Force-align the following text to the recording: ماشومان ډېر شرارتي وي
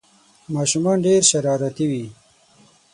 ماشومان 0.53 0.97
ډېر 1.07 1.21
شرارتي 1.31 1.85
وي 1.91 2.05